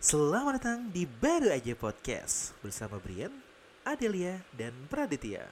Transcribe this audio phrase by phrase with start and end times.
[0.00, 3.28] Selamat datang di Baru Aja Podcast bersama Brian,
[3.84, 5.44] Adelia, dan Praditya.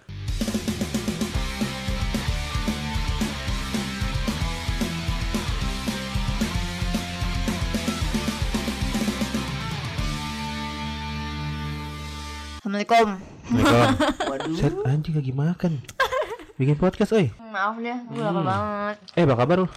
[12.65, 13.07] Assalamualaikum.
[14.33, 14.57] Waduh.
[14.57, 15.85] Set anjing lagi makan.
[16.57, 17.29] Bikin podcast, oi.
[17.53, 18.96] Maaf deh, gue lapar banget.
[19.12, 19.69] Eh, apa kabar lu?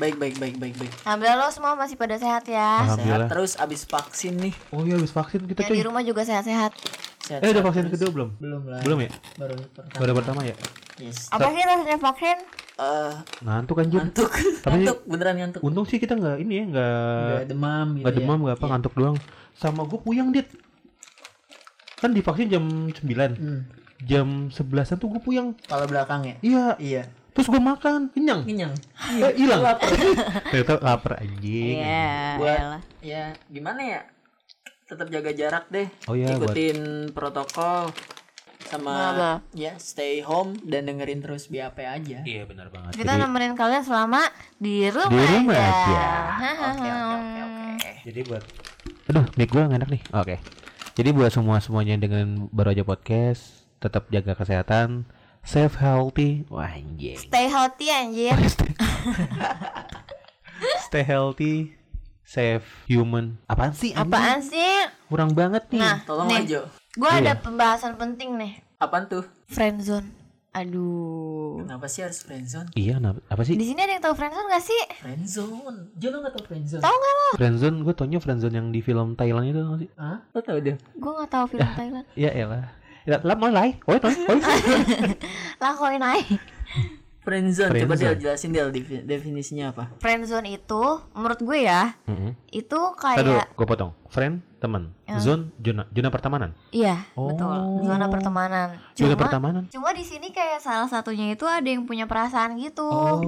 [0.00, 0.92] Baik, baik, baik, baik, baik.
[1.04, 2.80] Alhamdulillah lo semua masih pada sehat ya.
[2.82, 3.20] Alhamdulillah.
[3.20, 4.54] Sehat terus abis vaksin nih.
[4.72, 6.72] Oh iya, habis vaksin kita Yang di rumah juga sehat-sehat.
[7.20, 8.00] Sehat, Eh, udah vaksin terus.
[8.00, 8.30] kedua belum?
[8.40, 8.80] Belum lah.
[8.80, 9.10] Belum ya?
[9.36, 10.00] Baru pertama.
[10.00, 10.56] Baru pertama ya?
[10.96, 11.28] Yes.
[11.28, 12.38] Apa sih rasanya vaksin?
[12.80, 13.12] Eh,
[13.44, 13.98] Ngantuk anjir.
[14.00, 14.30] ngantuk.
[14.32, 15.60] Tapi- ngantuk, beneran ngantuk.
[15.60, 18.42] Untung sih kita nggak ini ya, nggak Gak demam gitu nggak demam ya.
[18.42, 19.16] nggak apa ngantuk doang.
[19.52, 20.48] Sama gue puyeng dit.
[22.00, 23.60] Kan divaksin jam 9 Hmm.
[24.00, 25.52] Jam 11an tuh gue puyeng.
[25.60, 26.36] Kepala belakang ya?
[26.40, 26.66] Iya.
[26.80, 27.02] Iya.
[27.30, 28.42] Terus gue makan, kenyang.
[28.42, 28.74] Kenyang.
[29.22, 29.60] Eh, hilang.
[29.62, 29.88] Lapar.
[30.50, 31.78] Ternyata lapar anjing.
[31.78, 32.10] Iya.
[32.36, 32.58] Buat
[33.00, 34.00] ya gimana ya?
[34.86, 35.86] Tetap jaga jarak deh.
[36.10, 36.78] Oh iya, buat- Ikutin
[37.14, 37.94] protokol
[38.60, 39.30] sama Apa?
[39.50, 42.22] ya stay home dan dengerin terus BAP aja.
[42.22, 42.94] Iya benar banget.
[42.94, 44.22] Kita Jadi, nemenin kalian selama
[44.56, 46.02] di rumah, Di rumah aja.
[46.30, 47.90] Oke, oke, oke, oke.
[48.06, 48.44] jadi buat
[49.10, 50.02] Aduh, mic gue nggak enak nih.
[50.14, 50.36] Oke.
[50.94, 55.02] Jadi buat semua semuanya dengan baru aja podcast, tetap jaga kesehatan,
[55.42, 56.44] safe healthy.
[56.46, 57.16] Wah, anjing.
[57.16, 58.34] Stay healthy anjir.
[58.46, 58.70] stay,
[60.86, 61.74] stay healthy,
[62.22, 63.36] safe human.
[63.46, 63.90] Apaan sih?
[63.90, 64.02] anjing?
[64.02, 64.72] Apaan sih?
[65.06, 65.80] Kurang banget nih.
[65.80, 66.60] Nah, Tolong nih, aja.
[66.90, 67.18] gue Iya.
[67.20, 68.52] ada pembahasan penting nih.
[68.76, 69.24] Apaan tuh?
[69.46, 70.08] Friendzone.
[70.50, 71.62] Aduh.
[71.62, 72.68] Kenapa sih harus friendzone?
[72.74, 73.54] Iya, kenapa- apa sih?
[73.54, 74.80] Di sini ada yang tahu friendzone gak sih?
[74.98, 75.94] Friendzone.
[75.94, 76.82] Jo lo gak tau friendzone?
[76.82, 77.26] Tahu nggak lo?
[77.32, 79.88] Friendzone, gue taunya friendzone yang di film Thailand itu sih?
[79.94, 80.18] Hah?
[80.26, 80.74] Lo tau deh?
[80.74, 82.04] Gue nggak tahu film Thailand.
[82.14, 82.64] Ya elah.
[83.02, 83.80] Ya, lah mau lai.
[83.82, 84.38] Oi, oi, oi.
[85.60, 86.26] Lah kau naik.
[87.20, 87.76] Friendzone.
[87.76, 88.00] Coba Friendzone.
[88.00, 89.92] dia jelasin dia defi- definisinya apa?
[89.98, 92.32] Friendzone itu menurut gue ya, Heeh.
[92.50, 93.92] itu kayak gue potong.
[94.08, 94.96] Friend, teman.
[95.16, 96.50] Zone, zona, zona pertemanan.
[96.70, 97.28] iya, Oh.
[97.28, 97.84] betul.
[97.84, 98.68] Zona pertemanan.
[98.94, 99.62] Zona Cuma pertemanan.
[99.68, 102.88] Cuma di sini kayak salah satunya itu ada yang punya perasaan gitu.
[102.88, 103.20] Oh,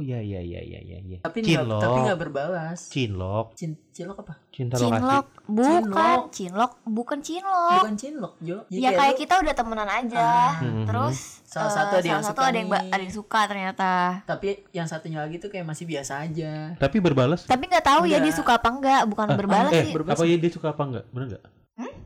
[0.00, 1.18] ya ya ya ya ya ya.
[1.20, 1.80] Tapi nggak Cinlok.
[1.80, 2.80] tapi nggak berbalas.
[2.86, 4.34] Cinlok, Cin cilok apa?
[4.50, 5.46] cinta Cinlok, lokasi.
[5.46, 6.22] bukan Cinlok.
[6.30, 7.74] cinlok, bukan cinlok.
[7.76, 8.56] Bukan cinlok, Jo.
[8.66, 10.28] Jadi Ya kayak lu kita udah temenan aja.
[10.58, 10.84] Mhm.
[10.84, 12.82] Terus Salah eh, satu ada yang salah satu suka ada yang nih.
[12.88, 13.90] ada yang suka ternyata.
[14.24, 16.52] Tapi yang satunya lagi tuh kayak masih biasa aja.
[16.76, 17.44] Tapi berbalas.
[17.44, 18.36] Tapi nggak tahu ya dia Enggak.
[18.36, 19.92] suka apa enggak, bukan berbalas eh, sih.
[19.92, 21.04] berbalas apa ya dia suka apa enggak?
[21.10, 21.44] Bener enggak?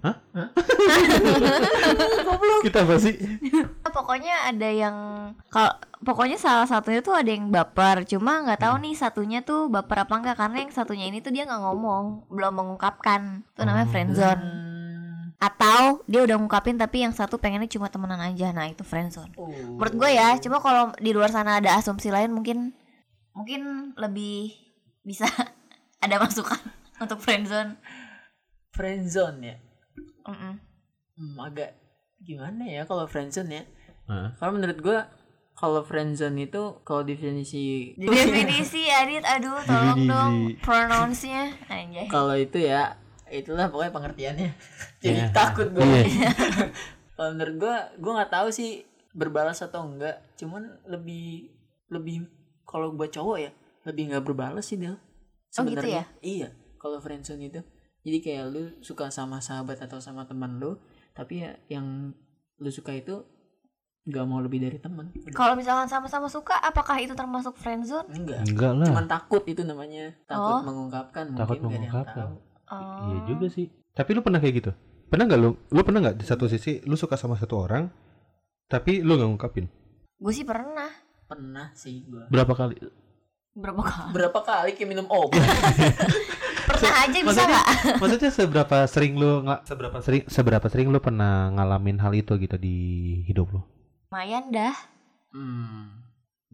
[0.05, 0.17] Hah?
[0.37, 0.49] Hah?
[2.65, 3.17] Kita apa sih?
[3.95, 4.97] pokoknya ada yang
[5.49, 5.71] kalau
[6.03, 10.19] pokoknya salah satunya tuh ada yang baper cuma nggak tahu nih satunya tuh baper apa
[10.19, 15.31] enggak karena yang satunya ini tuh dia nggak ngomong belum mengungkapkan itu namanya friendzone Hmm.
[15.39, 19.47] atau dia udah ngungkapin tapi yang satu pengennya cuma temenan aja nah itu friendzone Oh.
[19.79, 22.75] menurut gue ya cuma kalau di luar sana ada asumsi lain mungkin
[23.31, 24.59] mungkin lebih
[25.03, 25.27] bisa
[26.05, 26.59] ada masukan
[26.99, 27.79] untuk friendzone
[28.75, 29.57] friendzone ya.
[30.25, 30.55] Mm-mm.
[31.15, 31.77] Hmm, agak
[32.19, 33.63] gimana ya kalau friendzone ya?
[34.07, 34.35] Hah?
[34.35, 34.99] Kalau menurut gua
[35.55, 40.11] kalau friendzone itu kalau definisi definisi Adit aduh tolong Definisi.
[40.11, 44.51] dong pronounce-nya anjay kalau itu ya itulah pokoknya pengertiannya.
[45.03, 45.31] Jadi Iya.
[45.31, 45.85] takut gua.
[45.85, 46.31] Iya.
[47.15, 48.71] kalau menurut gua gua nggak tahu sih
[49.15, 50.19] berbalas atau enggak.
[50.35, 51.55] Cuman lebih
[51.89, 52.27] lebih
[52.65, 53.51] kalau buat cowok ya
[53.85, 54.97] lebih nggak berbalas sih dia.
[55.55, 56.03] Oh, gitu ya?
[56.19, 56.51] Iya.
[56.77, 57.63] Kalau friendzone itu
[58.05, 60.77] jadi kayak lu suka sama sahabat atau sama teman lu,
[61.11, 62.13] tapi ya yang
[62.57, 63.25] lu suka itu
[64.05, 65.09] nggak mau lebih dari teman.
[65.33, 68.05] Kalau misalkan sama-sama suka, apakah itu termasuk friendzone?
[68.13, 68.45] Enggak.
[68.45, 68.87] Enggak lah.
[68.93, 70.13] Cuman takut itu namanya.
[70.29, 70.63] Takut Oh.
[70.63, 72.27] mengungkapkan Takut mungkin nggak ada yang mengungkapkan.
[72.29, 72.35] tahu.
[72.69, 73.01] Oh.
[73.09, 73.67] Iya juga sih.
[73.91, 74.71] Tapi lu pernah kayak gitu?
[75.09, 75.51] Pernah nggak lu?
[75.73, 77.89] Lu pernah nggak di satu sisi lu suka sama satu orang,
[78.69, 79.67] tapi lu nggak ngungkapin?
[80.21, 80.93] Gue sih pernah.
[81.25, 82.29] Pernah sih gua.
[82.29, 82.77] Berapa kali?
[83.57, 84.11] Berapa kali?
[84.13, 85.41] Berapa kali kayak minum obat?
[86.77, 87.67] Pernah aja bisa maksudnya, nggak?
[88.03, 92.57] maksudnya seberapa sering lu nggak seberapa sering seberapa sering lu pernah ngalamin hal itu gitu
[92.57, 92.77] di
[93.25, 93.61] hidup lu?
[94.09, 94.75] Lumayan dah.
[95.31, 96.03] hmm.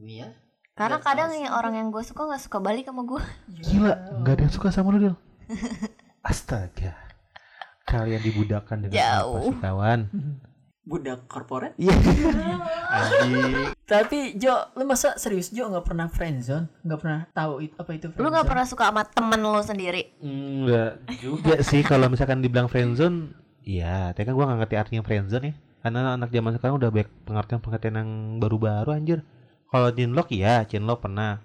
[0.00, 0.32] Iya.
[0.72, 1.44] Karena Nggak kadang tahu sih.
[1.44, 3.20] yang orang yang gue suka nggak suka balik sama gue.
[3.60, 5.16] Gila, nggak ada yang suka sama lu, Dil.
[6.30, 6.96] Astaga.
[7.84, 9.34] Kalian dibudakkan dengan Jauh.
[9.34, 10.00] apa sih, kawan?
[10.80, 11.76] Budak korporat.
[11.76, 11.92] Iya.
[13.90, 16.66] Tapi Jo, lu masa serius Jo nggak pernah friendzone?
[16.82, 18.24] Nggak pernah tahu it- apa itu friendzone?
[18.24, 20.02] Lu nggak pernah suka sama temen lo sendiri?
[20.24, 25.46] Enggak juga sih kalau misalkan dibilang friendzone, iya, tapi kan gua nggak ngerti artinya friendzone
[25.52, 25.54] ya.
[25.80, 29.20] Karena anak zaman sekarang udah banyak pengertian-pengertian yang baru-baru anjir.
[29.70, 31.40] Kalau cinlok iya, cinlok pernah.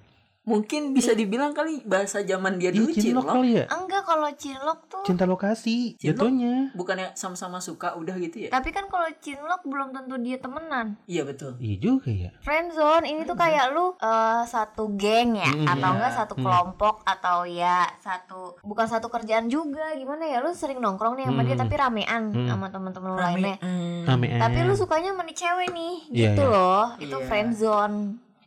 [0.46, 3.66] Mungkin bisa dibilang kali bahasa zaman dia Iya, dulu cinlok cinlok kali ya.
[3.68, 6.16] Enggak kalau cinlok tuh Cinta lokasi Cinlok?
[6.22, 6.54] jatuhnya.
[6.72, 11.22] bukannya sama-sama suka udah gitu ya Tapi kan kalau cinlok belum tentu dia temenan iya
[11.22, 12.30] betul Iya juga ya.
[12.40, 15.96] Friendzone ini tuh kayak lu eh, satu geng ya Mm, Atau iya.
[15.96, 16.42] enggak satu Mm.
[16.42, 21.42] kelompok Atau ya satu Bukan satu kerjaan juga Gimana ya lu sering nongkrong nih sama
[21.42, 21.62] dia Mm.
[21.62, 22.48] Tapi ramean Mm.
[22.48, 24.06] sama temen-temen lu lainnya Hmm.
[24.06, 26.52] Rame Tapi lu sukanya sama nih cewek nih Iya, Gitu iya.
[26.52, 27.26] loh Itu Iya.
[27.26, 27.98] friendzone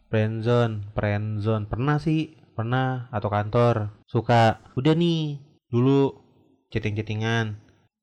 [0.09, 1.65] friendzone, friendzone.
[1.69, 4.61] Pernah sih, pernah atau kantor suka.
[4.75, 5.39] Udah nih,
[5.69, 6.13] dulu
[6.73, 7.57] chatting-chattingan.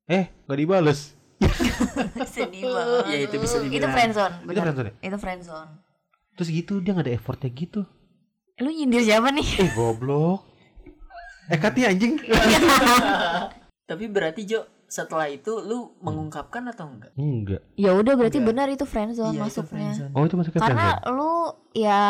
[0.06, 1.18] Eh, gak dibales.
[2.32, 3.92] Sedih banget Ya, itu bisa Itu dibilang.
[3.92, 4.62] friendzone Itu bener.
[4.64, 4.94] friendzone ya?
[5.04, 5.70] Itu friendzone
[6.32, 7.84] Terus gitu dia gak ada effortnya gitu.
[8.56, 9.44] Lu nyindir siapa nih?
[9.60, 10.40] Eh, goblok.
[11.46, 12.18] Eh, katanya anjing.
[13.86, 17.62] tapi berarti Jo setelah itu lu mengungkapkan atau enggak Enggak.
[17.74, 18.50] Ya udah berarti Enggak.
[18.50, 19.70] benar itu friendzone Iya, itu masuknya.
[19.92, 20.12] friendzone.
[20.12, 21.12] Oh, itu masuknya Karena friendzone.
[21.12, 21.32] lu
[21.74, 22.02] ya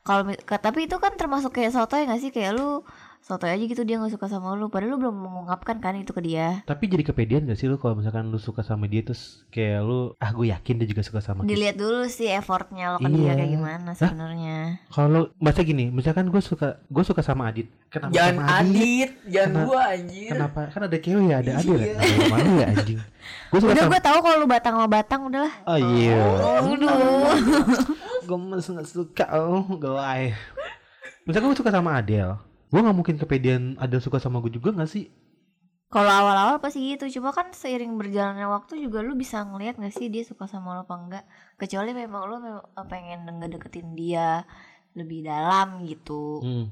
[0.00, 2.80] kalau tapi itu kan termasuk kayak sotoy gak sih kayak lu
[3.20, 6.20] sotoy aja gitu dia nggak suka sama lu padahal lu belum mengungkapkan kan itu ke
[6.20, 6.64] dia.
[6.64, 10.16] Tapi jadi kepedean gak sih lu kalau misalkan lu suka sama dia terus kayak lu
[10.16, 11.52] ah gue yakin dia juga suka sama kita.
[11.52, 13.32] Dilihat dulu sih effortnya lo ke dia Iya.
[13.36, 14.58] kayak gimana sebenarnya.
[14.88, 17.68] Kalau baca gini, misalkan gue suka gue suka sama Adit.
[17.86, 18.72] Kenapa jangan sama Adit?
[18.72, 20.60] adit jangan Kenapa- gua anjir Kenapa?
[20.68, 21.76] Kan ada cewek ya, ada Adit.
[21.76, 21.92] Iya.
[21.92, 22.98] Nah, Malu ya anjing.
[23.46, 25.54] Gue suka Udah sama gue tahu kalau lu batang sama batang udahlah.
[25.64, 26.18] Oh iya.
[26.64, 26.94] Udah.
[28.20, 30.22] gue masih gak suka oh gue
[31.26, 32.38] misalkan gue suka sama Adele
[32.70, 35.10] gue nggak mungkin kepedean Adele suka sama gue juga gak sih
[35.86, 40.06] Kalau awal-awal pasti gitu, cuma kan seiring berjalannya waktu juga lu bisa ngelihat gak sih
[40.06, 41.24] dia suka sama lo apa enggak.
[41.56, 44.46] Kecuali memang lu memang pengen ngedeketin dia
[44.92, 46.38] lebih dalam gitu.
[46.38, 46.66] hmm.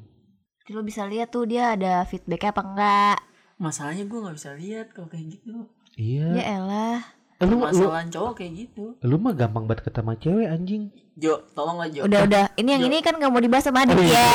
[0.62, 3.16] Jadi lu bisa lihat tuh dia ada feedbacknya apa enggak.
[3.58, 7.02] masalahnya gua nggak bisa lihat kalau kayak gitu iya Ya elah.
[7.36, 10.82] Eh, lu, masalah cowok kayak gitu lu mah gampang banget ketemu cewek anjing
[11.14, 12.44] Jo tolonglah Jo Udah udah.
[12.54, 12.88] Ini yang Jo.
[12.88, 14.14] ini kan gak mau dibahas sama Adit Oh, iya.
[14.14, 14.30] ya.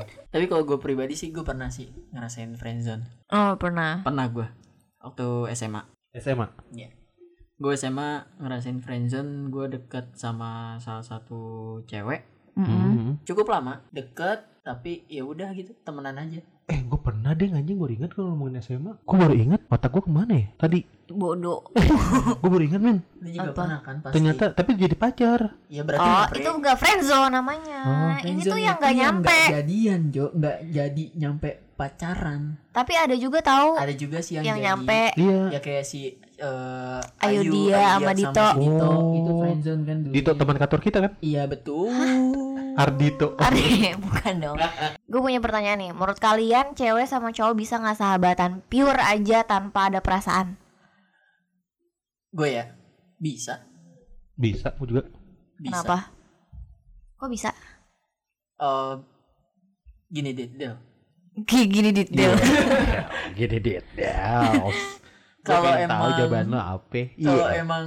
[0.34, 4.02] tapi kalau gue pribadi sih gue pernah sih ngerasain friendzone Oh pernah.
[4.02, 4.46] pernah gue
[4.98, 5.86] waktu SMA
[6.18, 6.90] SMA Iya.
[7.54, 12.26] Gue SMA ngerasain friendzone, gue deket sama salah satu cewek.
[12.58, 12.66] Mm-mm.
[12.66, 13.12] Hmm.
[13.22, 16.42] Cukup lama, deket tapi ya udah gitu, temenan aja.
[16.64, 20.00] Eh gue pernah deh anjing baru ingat kalau ngomongin SMA gue baru ingat otak gue
[20.00, 21.60] ke mana ya tadi Bodoh.
[22.40, 23.56] gue baru ingat men Lu juga Apa?
[23.58, 24.14] pernah kan pasti.
[24.16, 27.80] ternyata tapi jadi pacar Ya berarti Oh itu enggak friendzone namanya.
[27.84, 29.28] Oh, ini tuh yang itu gak nyampe.
[29.28, 32.42] nggak jadian Jo, nggak jadi nyampe pacaran.
[32.70, 35.00] Tapi ada juga tahu Ada juga sih yang, yang jadi, nyampe.
[35.14, 36.00] iya Ya kayak si
[36.34, 38.46] eh, Ayu Ayu, Dia sama Dito.
[38.56, 38.88] Dito.
[38.88, 39.12] Oh.
[39.12, 40.12] Itu friendzone kan dulu.
[40.16, 41.92] Dito teman kantor kita kan Iya betul.
[42.74, 43.54] Ardito Are,
[44.04, 44.56] bukan dong.
[45.04, 45.90] Gue punya pertanyaan nih.
[45.90, 50.58] Menurut kalian cewek sama cowok bisa nggak sahabatan pure aja tanpa ada perasaan?
[52.28, 52.74] Gue ya
[53.16, 53.62] bisa,
[54.34, 55.02] bisa gue juga
[55.56, 55.70] bisa.
[55.80, 55.98] Kenapa?
[57.14, 57.50] Kok bisa?
[58.56, 58.94] Eh,
[60.08, 60.74] gini deh, Del.
[61.36, 62.38] Gini detail.
[63.34, 64.46] gini dit ya
[65.46, 67.58] Kalau tahu emang- jawaban lo apa Kalau Iya.
[67.60, 67.86] emang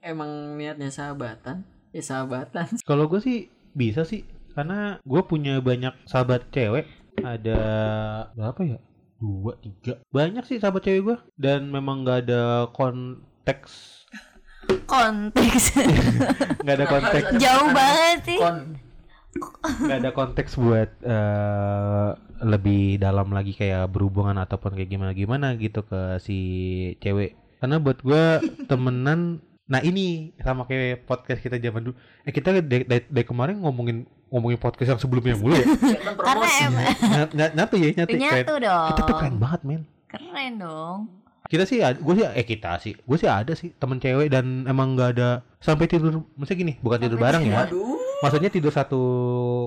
[0.00, 2.66] emang niatnya sahabatan, ya sahabatan.
[2.82, 4.26] Kalau gue sih bisa sih
[4.58, 6.90] karena gue punya banyak sahabat cewek.
[7.22, 7.60] Ada
[8.34, 8.78] berapa ya?
[9.22, 10.02] Dua tiga.
[10.10, 14.02] Banyak sih sahabat cewek gue dan memang nggak ada konteks.
[14.90, 15.78] Konteks.
[16.66, 17.28] nggak ada konteks.
[17.38, 18.38] Jauh banget sih.
[18.42, 18.58] Kon
[19.38, 22.08] nggak ada konteks buat eh,
[22.42, 26.38] lebih dalam lagi kayak berhubungan ataupun kayak gimana gimana gitu ke si
[26.98, 27.38] cewek.
[27.62, 31.94] Karena buat gue temenan nah ini sama kayak podcast kita zaman dulu.
[32.24, 35.66] Eh kita dari, dari, dari kemarin ngomongin ngomongin podcast yang sebelumnya mulu ya?
[36.24, 36.84] Karena emang.
[37.36, 38.24] Ny- nyatu ya nyatu keren.
[38.24, 38.88] nyatu dong.
[38.88, 39.82] kita tuh keren banget men.
[40.08, 40.98] Keren dong.
[41.48, 44.92] kita sih gue sih eh kita sih gue sih ada sih temen cewek dan emang
[44.92, 47.64] nggak ada sampai tidur maksudnya gini bukan tidur bareng ya.
[48.20, 49.00] maksudnya tidur satu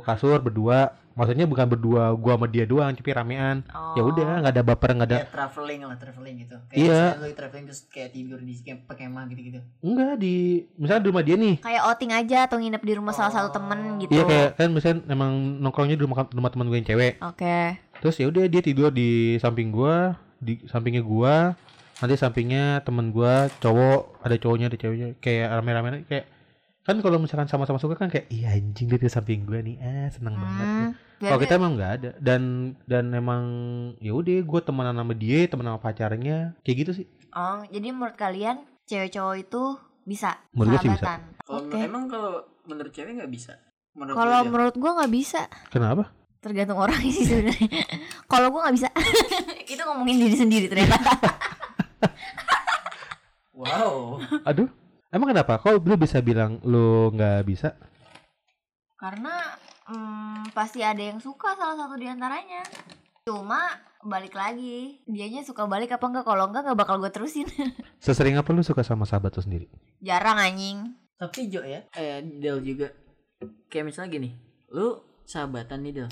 [0.05, 3.93] kasur berdua maksudnya bukan berdua gua sama dia doang tapi ramean Oh.
[3.93, 6.55] ya udah nggak ada baper nggak ada Kayak traveling lah, traveling gitu.
[6.65, 7.01] Kayak Iya.
[7.17, 9.59] lu traveling terus kayak tidur di kayak kemah gitu-gitu.
[9.81, 10.35] enggak di
[10.75, 13.79] misalnya di rumah dia nih Kayak outing aja atau nginep di rumah salah satu temen
[13.97, 14.11] gitu.
[14.11, 17.59] iya kayak kan misalnya emang nongkrongnya di rumah rumah teman gue yang cewek Oke.
[17.99, 21.53] terus ya udah dia tidur di samping gua di sampingnya gua
[21.97, 26.25] nanti sampingnya temen gua cowok ada cowoknya ada ceweknya kayak rame-rame kayak
[26.81, 30.09] kan kalau misalkan sama-sama suka kan kayak iya anjing dia di samping gua nih ah
[30.09, 30.89] seneng banget Hmm.
[31.19, 32.41] kalau Berarti- kita emang nggak ada dan
[32.83, 33.43] dan emang
[33.97, 38.13] ya udah gue temenan sama dia temenan sama pacarnya kayak gitu sih Oh, jadi menurut
[38.13, 39.63] kalian cewek cowok itu
[40.03, 41.21] bisa Menurut gue sih bisa.
[41.39, 41.77] Kalau Oke.
[41.77, 42.33] emang kalau
[42.63, 43.53] menurut cewek nggak bisa.
[43.93, 45.41] Menurut Kalau menurut gua nggak bisa.
[45.67, 47.85] kenapa Tergantung orang sih sebenarnya.
[48.31, 48.89] Kalau gua nggak bisa.
[49.71, 50.97] itu ngomongin diri sendiri ternyata.
[53.53, 54.17] wow.
[54.43, 54.67] aduh
[55.11, 57.75] emang kenapa kok lu bisa bilang lu nggak bisa
[58.95, 59.33] Karena
[59.89, 62.61] hmm, pasti ada yang suka salah satu di antaranya.
[63.25, 63.57] Cuma
[64.01, 66.21] balik lagi, dianya suka balik apa enggak?
[66.21, 67.49] Kalau enggak nggak bakal gue terusin.
[68.05, 69.65] Sesering apa lu suka sama sahabat lu sendiri?
[69.97, 70.93] Jarang anjing.
[71.17, 72.93] Tapi Jo ya, eh Del juga.
[73.73, 74.29] Kayak misalnya gini,
[74.69, 76.09] lu sahabatan nih Del.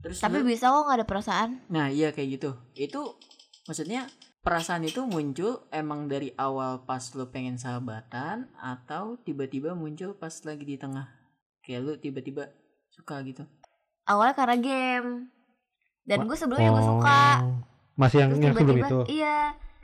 [0.00, 1.50] Terus Tapi lu- bisa kok nggak ada perasaan.
[1.68, 3.20] Nah iya kayak gitu Itu
[3.68, 4.08] maksudnya
[4.48, 10.64] perasaan itu muncul emang dari awal pas lu pengen sahabatan Atau tiba-tiba muncul pas lagi
[10.64, 11.06] di tengah
[11.60, 12.48] Kayak lu tiba-tiba
[12.88, 13.44] suka gitu
[14.08, 15.10] Awalnya karena game.
[16.08, 17.24] Dan gue sebelumnya gue suka.
[17.44, 17.60] Oh.
[18.00, 19.00] Masih yang Terus yang sebelum tiba-tiba itu.
[19.20, 19.38] iya,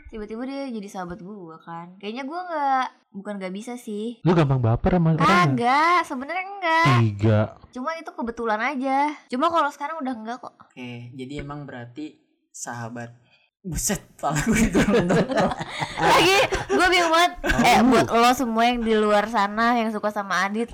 [0.08, 1.86] tiba-tiba dia jadi sahabat gue kan.
[2.00, 4.16] Kayaknya gue nggak bukan nggak bisa sih.
[4.24, 5.44] Lu gampang baper sama orang nggak?
[5.60, 6.86] Kagak, sebenarnya enggak.
[7.04, 7.40] Tiga.
[7.68, 9.12] Cuma itu kebetulan aja.
[9.28, 10.56] Cuma kalau sekarang udah enggak kok.
[10.56, 12.16] Oke jadi emang berarti
[12.54, 13.12] sahabat
[13.64, 14.76] Buset pala gue itu
[15.96, 16.36] Lagi
[16.68, 17.32] gue bingung banget.
[17.64, 20.68] Eh buat lo semua yang di luar sana yang suka sama Adit.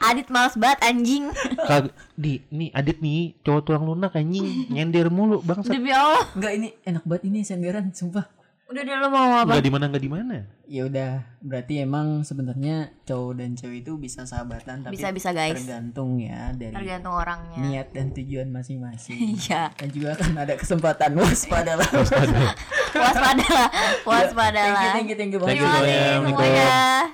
[0.00, 1.28] Adit males banget anjing.
[1.68, 5.76] Kag di nih Adit nih cowok tulang lunak anjing nyender mulu bangsat.
[5.76, 6.24] Demi Allah.
[6.32, 8.24] Enggak ini enak banget ini senderan sumpah
[8.72, 9.44] Udah deh lo mau apa?
[9.46, 10.36] Enggak di mana enggak di mana.
[10.64, 15.52] Ya udah berarti emang sebenarnya cowok dan cewek itu bisa sahabatan Tapi Bisa-bisa guys.
[15.54, 17.60] tergantung ya dari Tergantung orangnya.
[17.60, 19.68] niat dan tujuan masing-masing Iya.
[19.70, 23.68] dan juga kan ada kesempatan waspadalah Waspadalah.
[24.08, 24.92] Waspadalah.
[24.94, 26.68] thank you thank you Thank thank you Terima kasih semuanya.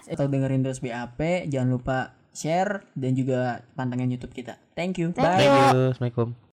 [0.07, 1.99] atau dengerin terus BAP jangan lupa
[2.31, 5.51] share dan juga pantengin YouTube kita thank you Thank bye you.
[5.51, 5.83] Thank you.
[5.91, 6.39] Assalamualaikum.